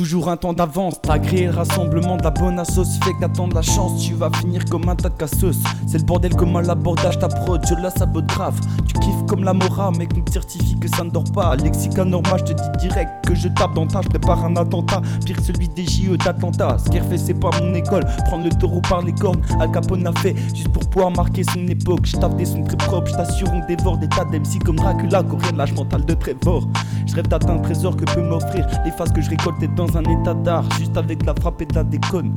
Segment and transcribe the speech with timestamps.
[0.00, 0.94] toujours un temps d'avance.
[1.02, 2.98] T'as créé le rassemblement de la bonne assoce.
[3.04, 5.58] Fait qu'attendre la chance, tu vas finir comme un tas de cassos.
[5.86, 8.58] C'est le bordel comme à l'abordage, ta prod, je la sabote grave.
[8.86, 11.54] Tu kiffes comme la mora, mec, te certifie que ça ne dort pas.
[11.56, 15.02] Lexica normal, je te dis direct que je tape dans ta, je prépare un attentat.
[15.26, 16.78] Pire celui des JE d'Atlanta.
[16.82, 18.06] Ce qu'il fait, c'est pas mon école.
[18.24, 21.68] Prendre le taureau par les cornes, Al Capone a fait juste pour pouvoir marquer son
[21.68, 22.06] époque.
[22.06, 25.52] Je tape des sons très propres, je on dévore des tas d'MC comme Dracula, coréen
[25.52, 26.66] de l'âge mental de Trevor.
[27.06, 30.02] Je rêve d'atteindre un trésor que peut m'offrir les faces que je récolte dans un
[30.02, 32.34] état d'art, juste avec la frappe et de la déconne.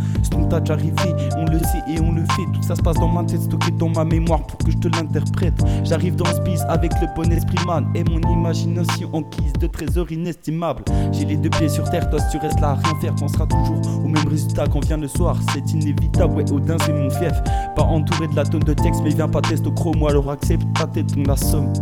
[0.62, 2.46] Déjà arrivé, on le sait et on le fait.
[2.54, 4.88] Tout ça se passe dans ma tête, stocké dans ma mémoire pour que je te
[4.88, 5.60] l'interprète.
[5.84, 9.68] J'arrive dans ce bis avec le bon esprit man et mon imagination en guise de
[9.68, 10.84] trésor inestimable.
[11.12, 13.48] J'ai les deux pieds sur terre, toi si tu restes là à rien faire, pensera
[13.48, 15.38] toujours au même résultat qu'on vient le soir.
[15.54, 17.34] C'est inévitable, ouais, Odin c'est mon fief.
[17.76, 20.66] Pas entouré de la tonne de texte, mais viens pas tester au chromo, alors accepte
[20.76, 21.74] ta tête, on la somme.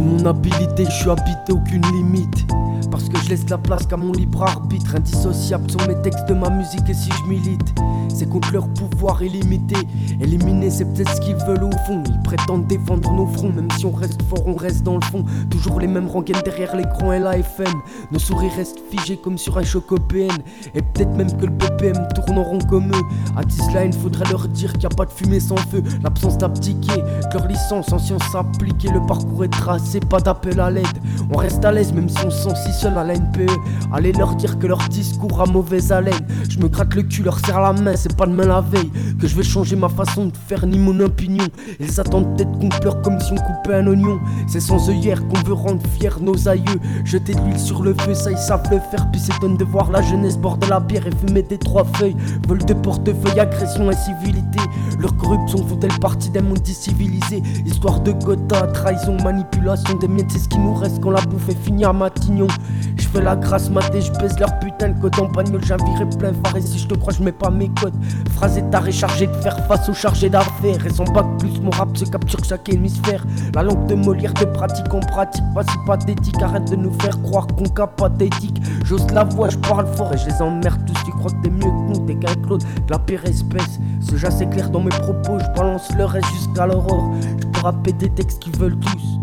[0.00, 2.46] De mon habilité, je suis habité aucune limite.
[2.90, 4.94] Parce que je laisse la place qu'à mon libre arbitre.
[4.94, 7.74] Indissociable sont mes textes de ma musique et si je milite,
[8.08, 9.76] c'est contre leur pouvoir illimité.
[10.20, 12.02] Éliminer, c'est peut-être ce qu'ils veulent au fond.
[12.06, 15.24] Ils prétendent défendre nos fronts, même si on reste fort, on reste dans le fond.
[15.50, 17.72] Toujours les mêmes rengaines derrière l'écran et la FM.
[18.10, 20.30] Nos sourires restent figés comme sur un choc OPN.
[20.74, 23.02] Et peut-être même que le BPM tourne rond comme eux.
[23.36, 23.42] À
[23.84, 25.82] il faudrait leur dire qu'il n'y a pas de fumée sans feu.
[26.02, 28.90] L'absence d'abdiquer, que leur licence en sciences appliquées.
[28.92, 30.86] Le parcours est tracé, pas d'appel à l'aide.
[31.32, 33.50] On reste à l'aise même si on se sent si à la NPE.
[33.92, 36.26] Allez leur dire que leur discours a mauvaise haleine.
[36.48, 39.26] Je me gratte le cul, leur serre la main, c'est pas demain la veille que
[39.26, 41.44] je vais changer ma façon de faire ni mon opinion.
[41.78, 44.18] Ils attendent peut-être qu'on pleure comme si on coupait un oignon.
[44.48, 46.80] C'est sans œillère qu'on veut rendre fiers nos aïeux.
[47.04, 49.10] Jeter de l'huile sur le feu, ça ils savent le faire.
[49.10, 52.16] Puis s'étonne de voir la jeunesse de la bière et fumer des trois feuilles.
[52.48, 54.60] Vol de portefeuille, agression, incivilité.
[54.98, 60.58] Leur corruption font-elle partie d'un monde civilisé Histoire de quota, trahison, manipulation des miettes, qui
[60.58, 62.46] nous reste quand la bouffe est finie à Matignon.
[62.96, 66.32] Je fais la grâce maté, je pèse leur putain de code en bagnole, j'invirai plein
[66.44, 67.94] phare et si je te crois, je mets pas mes codes.
[68.36, 70.86] Phrase est à chargé de faire face aux chargés d'affaires.
[70.86, 73.24] Et sans bac plus, mon rap se capture chaque hémisphère.
[73.54, 76.42] La langue de Molière de pratique en pratique, pas si pathétique.
[76.42, 78.60] Arrête de nous faire croire qu'on cas pathétique.
[78.84, 81.04] J'ose la voix, je parle fort et je les emmerde tous.
[81.04, 83.80] Tu crois que t'es mieux que nous, t'es qu'un Claude, la pire espèce.
[84.00, 87.12] Ce jazz c'est clair dans mes propos, je balance le reste jusqu'à l'aurore.
[87.40, 89.21] Je peux rapper des textes qui veulent tous.